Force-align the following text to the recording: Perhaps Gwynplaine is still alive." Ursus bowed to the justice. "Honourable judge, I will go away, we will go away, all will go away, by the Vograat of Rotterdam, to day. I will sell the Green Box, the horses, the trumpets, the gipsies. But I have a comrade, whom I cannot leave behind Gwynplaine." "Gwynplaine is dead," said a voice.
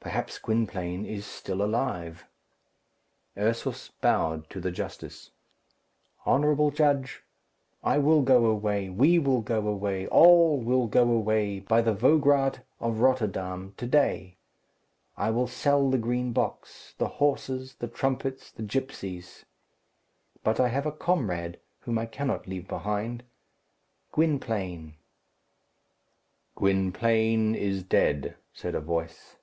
Perhaps 0.00 0.38
Gwynplaine 0.38 1.04
is 1.04 1.26
still 1.26 1.60
alive." 1.62 2.24
Ursus 3.36 3.90
bowed 4.00 4.48
to 4.48 4.58
the 4.58 4.70
justice. 4.70 5.32
"Honourable 6.26 6.70
judge, 6.70 7.22
I 7.84 7.98
will 7.98 8.22
go 8.22 8.46
away, 8.46 8.88
we 8.88 9.18
will 9.18 9.42
go 9.42 9.68
away, 9.68 10.06
all 10.06 10.58
will 10.62 10.86
go 10.86 11.10
away, 11.10 11.60
by 11.60 11.82
the 11.82 11.92
Vograat 11.94 12.60
of 12.80 13.00
Rotterdam, 13.00 13.74
to 13.76 13.86
day. 13.86 14.38
I 15.14 15.30
will 15.30 15.46
sell 15.48 15.90
the 15.90 15.98
Green 15.98 16.32
Box, 16.32 16.94
the 16.96 17.08
horses, 17.08 17.74
the 17.74 17.88
trumpets, 17.88 18.50
the 18.50 18.62
gipsies. 18.62 19.44
But 20.42 20.58
I 20.58 20.68
have 20.68 20.86
a 20.86 20.92
comrade, 20.92 21.60
whom 21.80 21.98
I 21.98 22.06
cannot 22.06 22.46
leave 22.46 22.66
behind 22.66 23.24
Gwynplaine." 24.12 24.94
"Gwynplaine 26.54 27.54
is 27.54 27.82
dead," 27.82 28.36
said 28.54 28.74
a 28.74 28.80
voice. 28.80 29.34